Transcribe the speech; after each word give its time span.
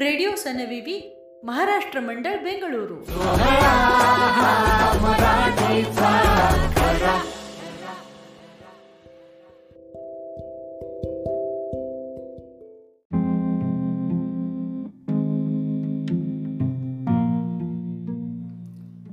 Radio 0.00 0.30
सनविवी 0.36 1.16
Maharashtra 1.44 2.00
मंडळ 2.00 2.36
बेंगळुरू 2.36 2.94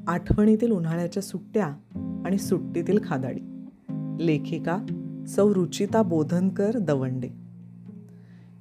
आठवणीतील 0.07 0.71
उन्हाळ्याच्या 0.71 1.23
सुट्ट्या 1.23 1.65
आणि 2.25 2.37
सुट्टीतील 2.37 2.99
खादाडी. 3.03 3.41
लेखिका 4.19 4.77
सौ 5.27 5.53
रुचिता 5.53 6.01
बोधनकर 6.01 6.77
दवंडे. 6.77 7.44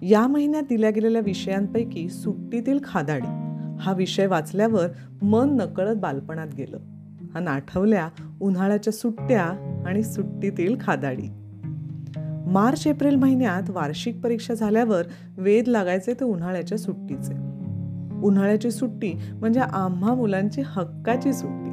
या 0.07 0.27
महिन्यात 0.27 0.63
दिल्या 0.63 0.91
गेलेल्या 0.91 1.23
विषयांपैकी 1.25 2.09
सुट्टीतील 2.09 2.79
खादाडी 2.85 3.27
हा 3.81 3.93
विषय 3.97 4.27
वाचल्यावर 4.27 4.89
मन 5.23 5.57
नकळत 5.57 5.97
बालपणात 5.97 6.47
गेलं. 6.59 6.79
आणि 7.35 7.47
आठवल्या 7.47 8.09
उन्हाळ्याच्या 8.41 8.93
सुट्ट्या 8.93 9.43
आणि 9.87 10.03
सुट्टीतील 10.03 10.77
खादाडी. 10.81 11.29
मार्च 12.47 12.87
एप्रिल 12.87 13.17
महिन्यात 13.17 13.71
वार्षिक 13.71 14.21
परीक्षा 14.21 14.55
झाल्यावर 14.55 15.03
वेध 15.37 15.69
लागायचे 15.69 16.15
ते 16.15 16.25
उन्हाळ्याच्या 16.25 16.79
सुट्टीचे. 16.79 17.33
उन्हाळ्याची 18.23 18.71
सुट्टी 18.71 19.13
म्हणजे 19.33 19.61
आम्हा 19.61 20.15
मुलांची 20.15 20.63
हक्काची 20.65 21.33
सुट्टी. 21.33 21.71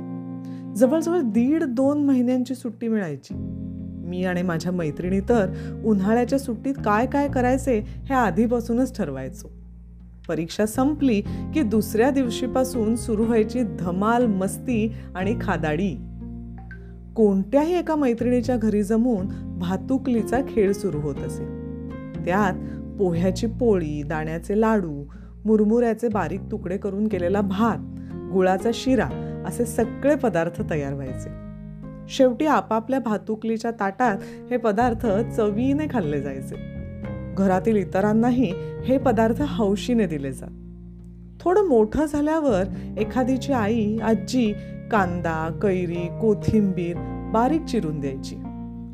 जवळजवळ 0.75 1.19
दीड 1.21 1.63
दोन 1.63 2.03
महिन्यांची 2.03 2.55
सुट्टी 2.55 2.87
मिळायची. 2.87 3.33
मी 4.11 4.23
आणि 4.25 4.41
माझ्या 4.41 4.71
मैत्रिणी 4.71 5.19
तर 5.19 5.49
उन्हाळ्याच्या 5.85 6.39
सुट्टीत 6.39 6.73
काय 6.85 7.05
काय 7.05 7.27
करायचे 7.27 7.79
हे 7.79 8.13
आधीपासूनच 8.13 8.97
ठरवायचो. 8.97 9.51
परीक्षा 10.27 10.65
संपली 10.65 11.21
की 11.53 11.61
दुसऱ्या 11.61 12.09
दिवशीपासून 12.09 12.95
सुरू 12.95 13.23
व्हायची 13.23 13.63
धमाल 13.79 14.25
मस्ती 14.25 14.93
आणि 15.15 15.35
खादाडी. 15.41 15.95
कोणत्याही 17.15 17.79
एका 17.79 17.95
मैत्रिणीच्या 17.95 18.57
घरी 18.57 18.83
जमून 18.83 19.27
भातुकलीचा 19.59 20.41
खेळ 20.49 20.71
सुरू 20.71 20.99
होत 20.99 21.15
असे. 21.15 21.45
त्यात 22.25 22.53
पोह्याची 22.99 23.47
पोळी 23.47 24.03
दाण्याचे 24.03 24.61
लाडू 24.61 25.03
मुरमुऱ्याचे 25.45 26.07
बारीक 26.07 26.41
तुकडे 26.51 26.77
करून 26.77 27.07
केलेला 27.07 27.41
भात 27.41 27.77
गुळाचा 28.33 28.69
शिरा 28.73 29.07
असे 29.47 29.65
सगळे 29.65 30.15
पदार्थ 30.15 30.61
तयार 30.69 30.93
व्हायचे. 30.93 31.40
शेवटी 32.17 32.45
आपापल्या 32.45 32.99
भातुकलीच्या 32.99 33.71
ताटात 33.71 34.17
हे 34.51 34.57
पदार्थ 34.57 35.07
चवीने 35.35 35.87
खाल्ले 35.91 36.21
जायचे. 36.21 36.55
घरातील 37.37 37.75
इतरांनाही 37.75 38.53
हे 38.85 38.97
पदार्थ 38.97 39.41
हौशीने 39.41 40.05
दिले 40.05 40.31
जात. 40.31 40.49
थोडं 41.41 41.67
मोठं 41.67 42.05
झाल्यावर 42.05 42.63
एखादीची 42.97 43.53
आई 43.53 43.97
आजी 43.97 44.53
कांदा 44.91 45.59
कैरी 45.61 46.07
कोथिंबीर 46.21 46.95
बारीक 47.33 47.65
चिरून 47.65 47.99
द्यायची 47.99 48.35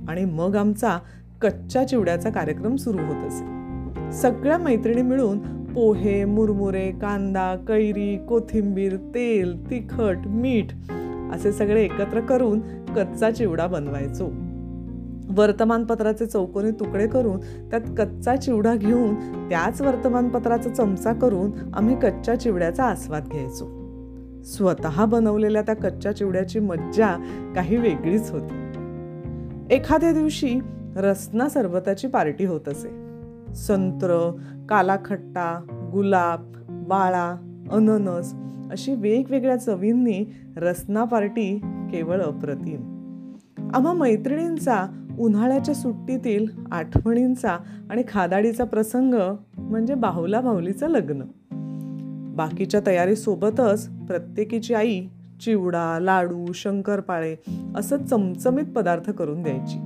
आणि 0.10 0.26
मग 0.26 0.56
आमचा 0.56 1.00
कच्च्या 1.42 1.88
चिवड्याचा 1.88 2.30
कार्यक्रम 2.30 2.76
सुरू 2.76 2.98
होत 2.98 3.26
असे. 3.28 4.12
सगळ्या 4.12 4.58
मैत्रिणी 4.58 5.02
मिळून 5.02 5.66
पोहे 5.66 6.26
मुरमुरे 6.26 6.92
कांदा 6.92 7.56
कैरी 7.68 8.18
कोथिंबीर 8.18 8.96
तेल 8.96 9.70
तिखट 9.70 10.18
मीठ 10.26 10.74
असे 11.34 11.52
सगळे 11.52 11.84
एकत्र 11.84 12.20
करून 12.20 12.60
कच्चा 12.96 13.32
चिवडा 13.32 13.68
बनवायचो. 13.68 14.32
वर्तमानपत्राचे 15.42 16.26
चौकोनी 16.26 16.72
तुकडे 16.72 17.08
करून 17.08 17.40
त्यात 17.40 17.82
कच्चा 17.98 18.36
चिवडा 18.36 18.76
घेऊन 18.76 19.16
त्याच 19.50 19.82
वर्तमानपत्राचा 19.82 20.70
चमचा 20.70 21.14
करून 21.14 21.52
आम्ही 21.74 21.96
कच्च्या 22.00 22.40
चिवड्याचा 22.40 22.84
आस्वाद 22.84 23.24
घ्यायचो. 23.28 23.78
स्वतः 24.44 25.06
बनवलेल्या 25.06 25.62
त्या 25.62 25.76
कच्च्या 25.76 26.16
चिवड्याची 26.16 26.60
मज्जा 26.60 27.10
काही 27.56 27.78
वेगळीच 27.78 28.32
होती. 28.32 28.54
एखाद्या 29.72 30.12
दिवशी 30.12 30.60
रसना 30.96 31.50
सरबताची 31.50 32.08
पार्टी 32.08 32.46
होत 32.46 32.70
असे. 32.70 33.08
संत्र 33.54 34.32
कालाखट्टा 34.70 35.62
गुलाब 35.94 36.52
बाळा 36.70 37.36
अननस 37.72 38.34
अशी 38.72 38.94
वेगवेगळ्या 38.94 39.58
चवींनी 39.58 40.34
रसना 40.58 41.04
पार्टी 41.04 41.60
केवळ 41.92 42.22
अप्रतिम. 42.22 42.98
आम्हा 43.74 43.94
मैत्रिणींचा 43.94 45.06
उन्हाळ्याच्या 45.20 45.76
सुट्टीतील 45.76 46.46
आठवणींचा 46.72 47.58
आणि 47.90 48.04
खादाडीचा 48.08 48.64
प्रसंग 48.64 49.14
म्हणजे 49.58 49.94
बाहुला 49.94 50.42
बाहुलीचं 50.42 50.88
लग्न. 50.88 51.22
बाकीच्या 52.36 52.82
तयारीसोबतच 52.88 53.90
प्रत्येकीची 53.90 54.74
आई 54.74 55.02
चिवडा 55.42 56.00
लाडू 56.02 56.52
शंकरपाळे 56.54 57.36
असं 57.76 58.04
चमचमीत 58.04 58.66
पदार्थ 58.76 59.12
करून 59.12 59.44
द्यायची. 59.44 59.78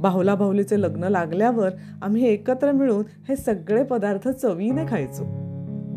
बाहुला 0.00 0.34
बाहुलीचे 0.34 0.82
लग्न 0.82 1.04
लागल्यावर 1.04 1.70
आम्ही 2.02 2.26
एकत्र 2.26 2.72
मिळून 2.72 3.04
हे 3.28 3.36
सगळे 3.36 3.82
पदार्थ 3.82 4.28
चवीने 4.28 4.84
खायचो. 4.88 5.45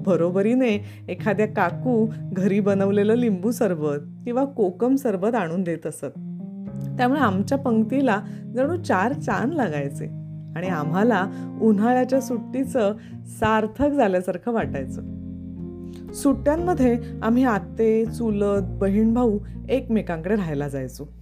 बरोबरीने 0.05 0.85
एखाद्या 1.09 1.47
काकू 1.47 2.07
घरी 2.33 2.59
बनवलेलं 2.59 3.15
लिंबू 3.15 3.51
सरबत 3.51 3.97
किंवा 4.25 4.45
कोकम 4.45 4.95
सरबत 4.95 5.35
आणून 5.35 5.63
देत 5.63 5.87
असत. 5.87 6.05
त्यामुळे 6.97 7.19
आमच्या 7.19 7.57
पंक्तीला 7.57 8.21
जणू 8.55 8.75
चार 8.75 9.13
चांद 9.13 9.53
लागायचे 9.53 10.05
आणि 10.55 10.67
आम्हाला 10.67 11.27
उन्हाळ्याच्या 11.61 12.21
सुट्टीचं 12.21 12.93
सार्थक 13.25 13.89
झाल्यासारखं 13.89 14.51
वाटायचं. 14.51 15.01
सुट्ट्यांमध्ये 16.13 16.97
आम्ही 17.21 17.43
आत्ते 17.43 18.05
चुलत 18.05 18.61
बहीण 18.63 19.13
भाऊ 19.13 19.39
एकमेकांकडे 19.69 20.35
राहायला 20.35 20.67
जायचो. 20.67 21.13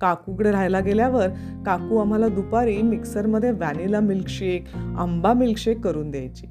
काकूकडे 0.00 0.50
राहायला 0.50 0.80
गेल्यावर 0.80 1.28
काकू 1.66 1.96
आम्हाला 1.96 2.28
दुपारी 2.28 2.82
मिक्सरमध्ये 2.82 3.50
व्हॅनिला 3.50 4.00
मिल्कशेक 4.00 4.64
आंबा 4.76 5.32
मिल्कशेक 5.32 5.80
करून 5.80 6.10
द्यायची. 6.10 6.46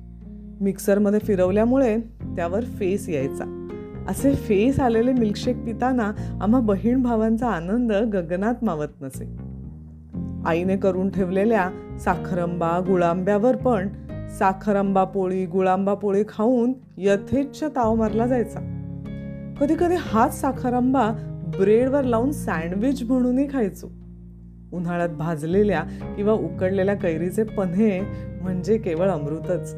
मिक्सरमध्ये 0.63 1.19
फिरवल्यामुळे 1.19 1.97
त्यावर 2.35 2.63
फेस 2.63 3.09
यायचा. 3.09 3.59
असे 4.09 4.35
फेस 4.35 4.79
आलेले 4.79 5.13
मिल्कशेक 5.13 5.57
पिताना 5.57 6.11
आम्हा 6.41 6.61
बहीण 6.61 7.01
भावांचा 7.01 7.47
आनंद 7.47 7.91
गगनात 7.91 8.53
मावत 8.61 9.01
नसे. 9.01 9.25
आईने 10.45 10.77
करून 10.77 11.09
ठेवलेल्या 11.09 11.69
साखरंबा 11.99 12.79
गुळांब्यावर 12.79 13.55
पण 13.55 13.87
साखरंबा 14.39 15.03
पोळी 15.03 15.45
गुळांबा 15.45 15.93
पोळी 15.93 16.23
खाऊन 16.29 16.73
यथेच्छ 16.97 17.63
ताव 17.63 17.95
मारला 17.95 18.27
जायचा. 18.27 18.59
कधी 19.59 19.75
कधी 19.79 19.95
हाच 19.99 20.41
साखरंबा 20.41 21.11
ब्रेडवर 21.59 22.03
लावून 22.03 22.31
सँडविच 22.31 23.03
म्हणूनही 23.03 23.47
खायचो. 23.53 23.87
उन्हाळ्यात 24.73 25.09
भाजलेल्या 25.09 25.81
किंवा 26.15 26.33
उकडलेल्या 26.33 26.95
कैरीचे 26.95 27.43
पन्हे 27.43 28.01
म्हणजे 28.41 28.77
केवळ 28.77 29.09
अमृतच. 29.09 29.75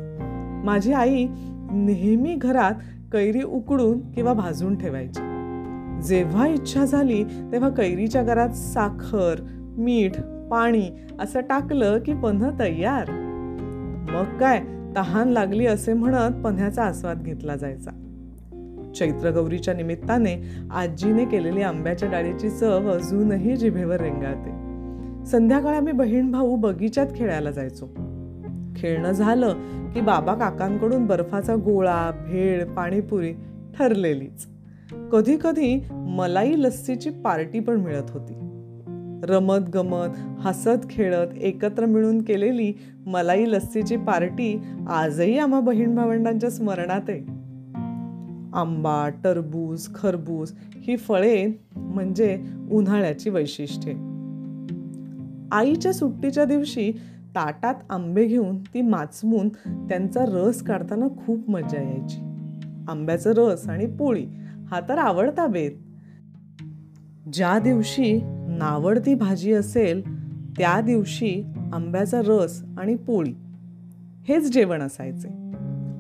माझी 0.65 0.93
आई 0.93 1.27
नेहमी 1.71 2.35
घरात 2.35 2.73
कैरी 3.11 3.41
उकडून 3.41 4.11
किंवा 4.11 4.33
भाजून 4.33 4.75
ठेवायची. 4.75 5.21
जेव्हा 6.07 6.47
इच्छा 6.47 6.85
झाली 6.85 7.23
तेव्हा 7.23 7.69
कैरीच्या 7.69 8.23
घरात 8.23 8.49
साखर 8.49 9.35
मीठ 9.77 10.21
पाणी 10.51 10.89
असं 11.19 11.41
टाकलं 11.41 11.99
की 11.99 12.13
पन्ह 12.13 12.49
तयार. 12.59 13.11
मग 14.11 14.37
काय 14.37 14.61
तहान 14.95 15.29
लागली 15.29 15.65
असे 15.65 15.93
म्हणत 15.93 16.43
पन्ह्याचा 16.43 16.83
आस्वाद 16.83 17.21
घेतला 17.21 17.55
जायचा. 17.55 17.91
चैत्रगौरीच्या 18.95 19.73
निमित्ताने 19.73 20.49
आजीने 20.71 21.25
केलेली 21.25 21.61
आंब्याच्या 21.61 22.11
डाळीची 22.11 22.49
चव 22.49 22.91
अजूनही 22.91 23.57
जिभेवर 23.57 24.01
रेंगाळते. 24.01 24.65
संध्याकाळी 25.25 25.77
आम्ही 25.77 25.93
बहीण 25.93 26.31
भाऊ 26.31 26.55
बगीच्यात 26.55 27.07
खेळायला 27.15 27.51
जायचो. 27.51 28.04
खेळणं 28.75 29.12
झालं 29.12 29.54
की 29.94 30.01
बाबा 30.01 30.33
काकांकडून 30.33 31.06
बर्फाचा 31.06 31.56
गोळा 31.56 32.12
भेळ 32.12 32.66
पाणीपुरी 32.66 33.33
ठरलेलीच. 33.77 34.48
कधी 35.12 35.38
कधी 35.44 35.83
मलाई 35.92 36.54
लस्सीची 36.57 37.10
पार्टी 37.10 37.60
पण 37.60 37.75
मिळत 37.75 38.12
होती. 38.12 38.33
रमत 39.24 39.69
गमत 39.74 40.07
हसत 40.39 40.89
खेळत 40.89 41.38
एकत्र 41.38 41.86
मिळून 41.86 42.22
केलेली 42.22 42.74
मलाई 43.06 43.45
लस्सीची 43.45 43.95
पार्टी 43.95 44.62
आजही 44.88 45.38
आम्हा 45.38 45.60
बहीण 45.60 45.95
भावंडांच्या 45.95 46.50
स्मरणात 46.50 47.01
आहे. 47.07 47.19
आंबा 48.54 49.10
टरबूज 49.24 49.88
खरबूज 49.95 50.51
ही 50.75 50.98
फळे 50.98 51.63
म्हणजे 51.75 52.44
उन्हाळ्याची 52.71 53.30
वैशिष्ट्ये. 53.30 53.94
आईच्या 55.51 55.94
सुट्टीच्या 55.94 56.45
दिवशी 56.45 56.92
ताटात 57.35 57.75
आंबे 57.89 58.25
घेऊन 58.25 58.57
ती 58.57 58.81
माचवून 58.81 59.49
त्यांचा 59.67 60.25
रस 60.27 60.61
काढताना 60.63 61.07
खूप 61.07 61.49
मजा 61.49 61.81
यायची. 61.81 62.17
आंब्याचा 62.87 63.31
रस 63.37 63.69
आणि 63.69 63.85
पोळी 63.85 64.25
हा 64.67 64.79
तर 64.89 64.97
आवडता 64.97 65.47
बेत. 65.47 65.71
ज्या 67.33 67.59
दिवशी 67.59 68.21
नावडती 68.47 69.13
भाजी 69.13 69.53
असेल 69.53 70.01
त्या 70.57 70.81
दिवशी 70.81 71.43
आंब्याचा 71.73 72.21
रस 72.27 72.63
आणि 72.77 72.95
पोळी 72.95 73.33
हेच 74.27 74.53
जेवण 74.53 74.81
असायचे. 74.81 75.27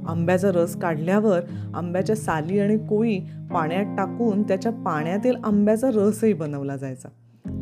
आंब्याचा 0.07 0.51
रस 0.51 0.75
काढल्यावर 0.75 1.41
आंब्याच्या 1.75 2.15
साली 2.15 2.59
आणि 2.59 2.77
कोळी 2.77 3.19
पाण्यात 3.53 3.97
टाकून 3.97 4.43
त्याच्या 4.43 4.71
पाण्यातील 4.71 5.35
आंब्याचा 5.43 5.89
रसही 5.93 6.33
बनवला 6.33 6.77
जायचा. 6.77 7.09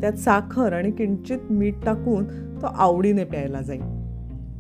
त्यात 0.04 0.14
साखर 0.14 0.74
आणि 0.74 0.92
किंचित 0.92 1.38
मीठ 1.50 1.74
टाकून 1.86 2.26
तो 2.62 2.66
आवडीने 2.66 3.24
प्यायला 3.24 3.62
जाईल. 3.62 3.82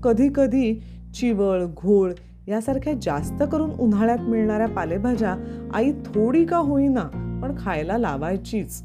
कधीकधी 0.03 0.81
चिवळ 1.15 1.65
घोळ 1.65 2.11
यासारख्या 2.47 2.93
जास्त 3.01 3.43
करून 3.51 3.71
उन्हाळ्यात 3.71 4.17
मिळणाऱ्या 4.21 4.67
पालेभाज्या 4.67 5.35
आई 5.73 5.91
थोडी 5.91 6.45
का 6.45 6.57
होईना 6.57 7.39
पण 7.43 7.55
खायला 7.57 7.97
लावायचीच. 7.97 8.83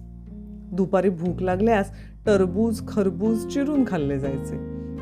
दुपारी 0.73 1.09
भूक 1.09 1.43
लागल्यास 1.43 1.91
टरबूज 2.27 2.81
खरबूज 2.89 3.47
चिरून 3.47 3.85
खाल्ले 3.87 4.19
जायचे. 4.19 4.57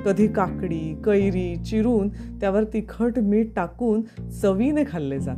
कधी 0.05 0.26
काकडी 0.26 1.02
कैरी 1.05 1.56
चिरून 1.56 2.09
त्यावर 2.09 2.64
तिखट 2.64 3.19
मीठ 3.19 3.47
टाकून 3.56 4.29
चवीने 4.31 4.82
खाल्ले 4.88 5.19
जात. 5.19 5.37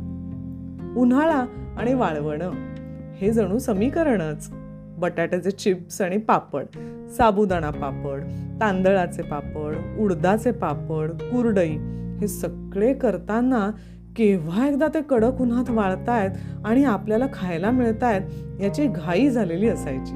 उन्हाळा 0.97 1.45
आणि 1.77 1.93
वाळवणं 1.93 2.51
हे 3.15 3.31
जणू 3.31 3.57
समीकरणच. 3.57 4.53
बटाट्याचे 4.99 5.51
चिप्स 5.51 6.01
आणि 6.01 6.17
पापड 6.17 6.65
साबुदाणा 7.09 7.69
पापड 7.69 8.21
तांदळाचे 8.61 9.21
पापड 9.21 9.75
उडदाचे 9.99 10.51
पापड 10.51 11.11
कुरडई 11.11 11.77
हे 12.21 12.27
सगळे 12.27 12.93
करताना 12.93 13.71
केव्हा 14.15 14.67
एकदा 14.67 14.87
ते 14.87 15.01
कडक 15.01 15.41
उन्हात 15.41 15.69
वाळतायत 15.69 16.31
आणि 16.65 16.83
आपल्याला 16.83 17.25
खायला 17.33 17.71
मिळतायत 17.71 18.21
याची 18.61 18.87
घाई 18.87 19.29
झालेली 19.29 19.69
असायची. 19.69 20.15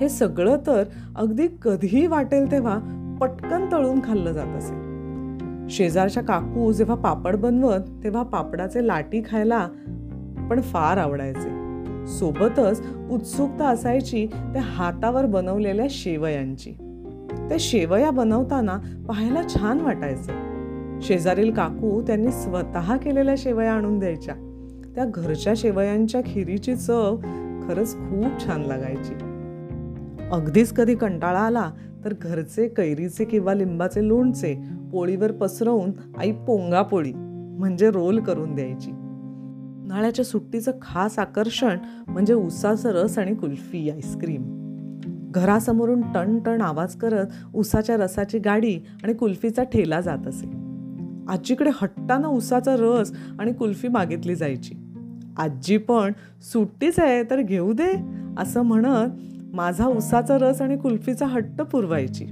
हे 0.00 0.08
सगळं 0.08 0.56
तर 0.66 0.82
अगदी 1.16 1.48
कधीही 1.62 2.06
वाटेल 2.06 2.50
तेव्हा 2.50 2.78
पटकन 3.20 3.66
तळून 3.72 4.00
खाल्लं 4.04 4.32
जात 4.32 4.56
असे. 4.56 4.92
शेजारच्या 5.70 6.22
काकू 6.22 6.72
जेव्हा 6.72 6.96
पापड 6.96 7.36
बनवत 7.36 7.80
तेव्हा 8.04 8.22
पापडाचे 8.22 8.86
लाटी 8.86 9.22
खायला 9.30 9.66
पण 10.50 10.60
फार 10.60 10.96
आवडायचे. 10.96 11.61
सोबतच 12.06 12.82
उत्सुकता 13.10 13.68
असायची 13.68 14.26
त्या 14.26 14.62
हातावर 14.62 15.26
बनवलेल्या 15.26 15.86
शेवयांची. 15.90 16.70
त्या 17.48 17.56
शेवया 17.60 18.10
बनवताना 18.10 18.78
पाहायला 19.08 19.42
छान 19.48 19.80
वाटायचं. 19.80 20.32
शेजारील 21.02 21.52
काकू 21.52 22.02
त्यांनी 22.02 22.32
स्वतः 22.32 22.96
केलेल्या 22.96 23.34
शेवया 23.38 23.72
आणून 23.72 23.98
द्यायच्या. 23.98 24.34
त्या 24.94 25.04
घरच्या 25.04 25.52
शेवयांच्या 25.56 26.20
खिरीची 26.26 26.76
चव 26.76 27.16
खरंच 27.68 27.94
खूप 27.94 28.46
छान 28.46 28.62
लागायची. 28.62 29.14
अगदीच 30.32 30.72
कधी 30.72 30.94
कंटाळा 30.94 31.40
आला 31.40 31.70
तर 32.04 32.14
घरचे 32.22 32.68
कैरीचे 32.68 33.24
किंवा 33.24 33.54
लिंबाचे 33.54 34.08
लोणचे 34.08 34.58
पोळीवर 34.92 35.32
पसरवून 35.32 35.90
आई 36.18 36.32
पोंगा 36.32 36.82
पोळी 36.82 37.12
म्हणजे 37.58 37.90
रोल 37.90 38.20
करून 38.20 38.54
द्यायची. 38.54 38.90
उन्हाळ्याच्या 39.92 40.24
सुट्टीचं 40.24 40.72
खास 40.82 41.18
आकर्षण 41.18 41.78
म्हणजे 42.08 42.34
उसाचं 42.34 42.90
रस 42.90 43.18
आणि 43.18 43.34
कुल्फी 43.34 43.90
आईस्क्रीम. 43.90 44.42
घरासमोरून 45.30 46.00
टन 46.00 46.38
टन 46.38 46.60
आवाज 46.60 46.94
करत 46.94 47.26
उसाच्या 47.54 47.96
रसाची 47.96 48.38
गाडी 48.38 48.78
आणि 49.02 49.12
कुल्फीचा 49.12 49.62
ठेला 49.62 50.00
जात 50.00 50.26
असे. 50.26 50.46
आजीकडे 51.28 51.70
हट्टानं 51.74 52.28
उसाचा 52.28 52.76
रस 52.78 53.12
आणि 53.38 53.52
कुल्फी 53.52 53.88
मागितली 53.88 54.34
जायची. 54.34 54.74
आजी 55.38 55.76
पण 55.76 56.12
सुट्टीच 56.42 56.98
आहे 56.98 57.22
तर 57.22 57.40
घेऊ 57.40 57.72
दे 57.72 57.92
असं 58.38 58.62
म्हणत 58.62 59.10
माझा 59.54 59.86
उसाचा 59.86 60.38
रस 60.38 60.62
आणि 60.62 60.76
कुल्फीचा 60.76 61.26
हट्ट 61.26 61.62
पुरवायची. 61.62 62.26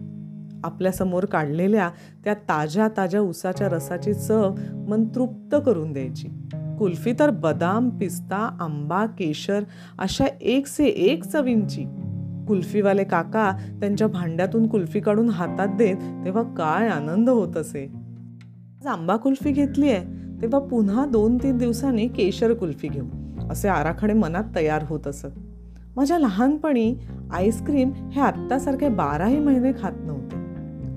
आपल्यासमोर 0.64 1.24
काढलेल्या 1.24 1.90
त्या 2.24 2.34
ताज्या 2.34 2.88
ताज्या 2.96 3.20
उसाच्या 3.20 3.68
रसाची 3.68 4.14
चव 4.14 4.54
मन 4.88 5.04
तृप्त 5.04 5.56
करून 5.66 5.92
द्यायची. 5.92 6.28
कुल्फी 6.80 7.12
तर 7.18 7.30
बदाम 7.30 7.88
पिस्ता 7.90 8.36
आंबा 8.60 9.06
केशर 9.06 9.64
अशा 9.98 10.24
एक 10.40 10.66
से 10.66 10.84
एक 10.84 11.24
चवींची. 11.24 11.84
कुल्फीवाले 12.48 13.04
काका 13.04 13.50
त्यांच्या 13.80 14.06
भांड्यातून 14.06 14.66
कुल्फी 14.66 15.00
काढून 15.00 15.28
हातात 15.28 15.68
देत 15.68 15.96
तेव्हा 16.24 16.42
काय 16.42 16.88
आनंद 16.88 17.28
होत 17.28 17.56
असे. 17.56 17.84
आज 18.80 18.86
आंबा 18.86 19.16
कुल्फी 19.16 19.52
घेतली 19.52 19.90
आहे 19.90 20.04
तेव्हा 20.42 20.60
पुन्हा 20.60 21.06
दोन 21.06 21.36
तीन 21.36 21.58
दिवसांनी 21.58 22.08
केशर 22.08 22.52
कुल्फी 22.52 22.88
घेऊ 22.88 23.06
असे 23.50 23.68
आराखडे 23.68 24.12
मनात 24.12 24.44
तयार 24.56 24.84
होत 24.88 25.06
असत. 25.06 25.38
माझ्या 25.96 26.18
लहानपणी 26.18 26.94
आईस्क्रीम 27.32 27.92
हे 28.12 28.20
आत्तासारखे 28.20 28.88
बाराही 28.88 29.38
महिने 29.38 29.72
खात 29.72 29.92
नव्हते. 29.98 30.36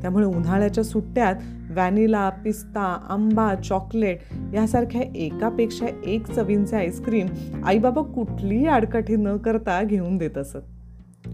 त्यामुळे 0.02 0.26
उन्हाळ्याच्या 0.26 0.84
सुट्ट्यात 0.84 1.36
व्हॅनिला 1.74 2.30
पिस्ता 2.30 3.08
आंबा 3.10 3.56
चॉकलेट 3.56 4.20
यासारख्या 4.54 5.02
एकापेक्षा 5.16 5.86
एक 6.06 6.28
चवींचे 6.28 6.76
आईस्क्रीम 6.76 7.28
आईबाबा 7.66 8.02
कुठलीही 8.02 8.66
आडकाठी 8.66 9.16
न 9.16 9.38
करता 9.38 9.84
घेऊन 9.84 10.18
देत 10.18 10.38
असत. 10.38 10.58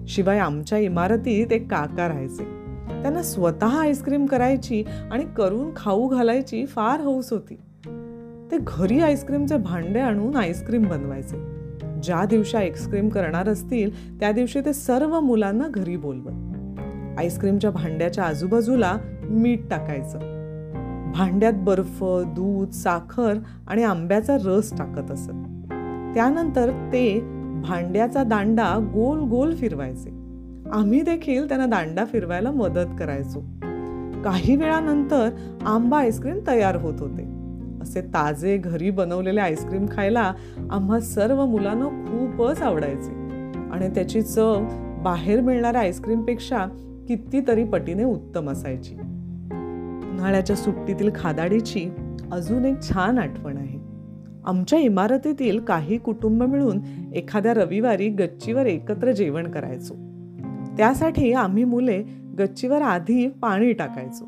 शिवाय 0.07 0.39
आमच्या 0.39 0.77
इमारतीत 0.77 1.53
एक 1.53 1.71
काका 1.71 2.07
राहायचे. 2.07 2.43
त्यांना 3.01 3.21
स्वतः 3.21 3.79
आईस्क्रीम 3.79 4.25
करायची 4.25 4.83
आणि 5.11 5.25
करून 5.37 5.71
खाऊ 5.75 6.07
घालायची 6.07 6.65
फार 6.65 6.99
हौस 6.99 7.33
होती. 7.33 7.55
ते 8.51 8.57
घरी 8.67 8.99
आईस्क्रीमचे 8.99 9.57
भांडे 9.57 9.99
आणून 9.99 10.35
आईस्क्रीम 10.35 10.83
बनवायचे. 10.83 11.59
ज्या 12.03 12.25
दिवशी 12.25 12.57
आईस्क्रीम 12.57 13.09
करणार 13.09 13.49
असतील 13.49 14.19
त्या 14.19 14.31
दिवशी 14.31 14.59
ते 14.59 14.73
सर्व 14.73 15.19
मुलांना 15.19 15.67
घरी 15.67 15.97
बोलवत. 15.97 16.33
आईस्क्रीमच्या 17.19 17.71
भांड्याच्या 17.71 18.23
आजूबाजूला 18.23 18.97
मीठ 19.29 19.59
टाकायचं. 19.69 20.39
भांड्यात 21.11 21.53
बर्फ 21.55 22.03
दूध 22.27 22.69
साखर 22.69 23.33
आणि 23.67 23.83
आंब्याचा 23.83 24.37
रस 24.45 24.77
टाकत 24.77 25.11
असत. 25.11 25.31
त्यानंतर 26.13 26.69
ते 26.93 27.19
भांड्याचा 27.61 28.23
दांडा 28.23 28.77
गोल 28.93 29.19
गोल 29.19 29.55
फिरवायचे. 29.55 30.09
आम्ही 30.71 31.01
देखील 31.01 31.47
त्यांना 31.47 31.65
दांडा 31.65 32.05
फिरवायला 32.05 32.51
मदत 32.51 32.85
करायचो. 32.99 33.39
काही 34.23 34.55
वेळानंतर 34.55 35.29
आंबा 35.65 35.99
आईस्क्रीम 35.99 36.39
तयार 36.47 36.75
होत 36.75 36.99
होते. 36.99 37.23
असे 37.81 38.01
ताजे 38.01 38.57
घरी 38.57 38.89
बनवलेले 38.89 39.39
आईस्क्रीम 39.39 39.85
खायला 39.91 40.33
आम्हा 40.71 40.99
सर्व 40.99 41.45
मुलांना 41.45 41.85
खूपच 41.85 42.61
आवडायचे. 42.61 43.11
आणि 43.71 43.89
त्याची 43.89 44.21
चव 44.21 44.65
बाहेर 45.03 45.41
मिळणाऱ्या 45.41 45.81
आईस्क्रीमपेक्षा 45.81 46.65
कितीतरी 47.07 47.63
पटीने 47.63 48.03
उत्तम 48.03 48.49
असायची. 48.49 48.95
उन्हाळ्याच्या 50.19 50.55
सुट्टीतील 50.55 51.09
खादाडीची 51.15 51.89
अजून 52.31 52.65
एक 52.65 52.81
छान 52.81 53.17
आठवण 53.17 53.57
आहे. 53.57 53.79
आमच्या 54.45 54.79
इमारतीतील 54.79 55.59
काही 55.59 55.97
कुटुंब 55.97 56.43
मिळून 56.43 56.79
एखाद्या 57.15 57.53
रविवारी 57.53 58.09
गच्चीवर 58.09 58.65
एकत्र 58.65 59.11
जेवण 59.11 59.51
करायचो. 59.51 59.93
त्यासाठी 60.77 61.33
आम्ही 61.33 61.63
मुले 61.63 62.03
गच्चीवर 62.39 62.81
आधी 62.81 63.27
पाणी 63.27 63.73
टाकायचो. 63.73 64.25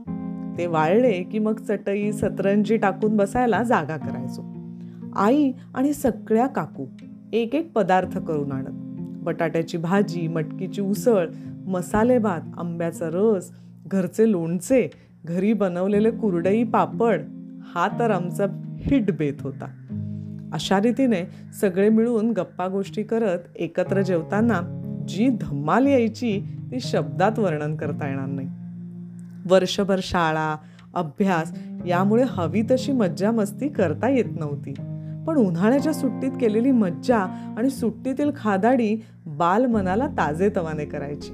ते 0.57 0.65
वाळले 0.65 1.23
की 1.23 1.39
मग 1.39 1.59
चटई 1.59 2.11
सतरंजी 2.11 2.77
टाकून 2.77 3.17
बसायला 3.17 3.63
जागा 3.63 3.97
करायचो. 3.97 4.43
आई 5.15 5.51
आणि 5.75 5.93
सगळ्या 5.93 6.47
काकू 6.47 6.85
एक 7.33 7.55
एक 7.55 7.71
पदार्थ 7.73 8.17
करून 8.17 8.51
आणत. 8.51 8.73
बटाट्याची 9.23 9.77
भाजी 9.77 10.27
मटकीची 10.27 10.81
उसळ 10.81 11.27
मसाले 11.65 12.17
भात 12.17 12.41
आंब्याचा 12.57 13.09
रस 13.13 13.51
घरचे 13.85 14.31
लोणचे 14.31 15.10
घरी 15.25 15.53
बनवलेले 15.53 16.11
कुरडई 16.11 16.63
पापड 16.63 17.21
हा 17.63 17.99
तर 17.99 18.11
आमचा 18.11 18.45
हिट 18.77 19.17
बेत 19.17 19.33
होता. 19.41 19.65
अशा 20.53 20.81
रीतीने 20.81 21.29
सगळे 21.61 21.89
मिळून 21.89 22.31
गप्पा 22.31 22.67
गोष्टी 22.67 23.03
करत 23.03 23.39
एकत्र 23.55 24.01
जेवताना 24.01 24.61
जी 25.07 25.27
धम्माल 25.41 25.85
यायची 25.85 26.41
ती 26.71 26.79
शब्दात 26.79 27.39
वर्णन 27.39 27.75
करता 27.75 28.07
येणार 28.07 28.27
नाही. 28.27 28.47
वर्षभर 29.49 29.99
शाळा 30.01 30.57
अभ्यास 30.93 31.59
यामुळे 31.85 32.23
हवी 32.27 32.61
तशी 32.71 32.91
मज्जा 32.91 33.31
मस्ती 33.31 33.69
करता 33.69 34.09
येत 34.09 34.39
नव्हती. 34.39 34.73
पण 35.27 35.35
उन्हाळ्याच्या 35.35 35.93
सुट्टीत 35.93 36.31
केलेली 36.31 36.71
मज्जा 36.71 37.17
आणि 37.57 37.69
सुट्टीतील 37.69 38.31
खादाडी 38.35 39.05
बाल 39.25 39.65
मनाला 39.65 40.07
ताजेतवाने 40.07 40.85
करायची. 40.85 41.31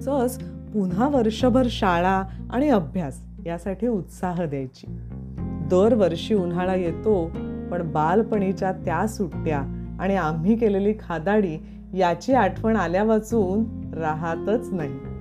सहज 0.00 0.51
पुन्हा 0.72 1.08
वर्षभर 1.08 1.66
शाळा 1.70 2.22
आणि 2.50 2.68
अभ्यास 2.68 3.22
यासाठी 3.46 3.86
उत्साह 3.86 4.44
द्यायची. 4.44 4.86
दरवर्षी 5.70 6.34
उन्हाळा 6.34 6.74
येतो 6.74 7.26
पण 7.70 7.92
बालपणीच्या 7.92 8.72
त्या 8.72 9.06
सुट्ट्या 9.06 9.58
आणि 10.00 10.16
आम्ही 10.16 10.56
केलेली 10.56 10.92
खादाडी 10.92 11.58
याची 11.94 12.32
आठवण 12.32 12.76
आल्या 12.76 13.02
वाचून 13.02 13.64
राहतच 13.94 14.72
नाही. 14.72 15.11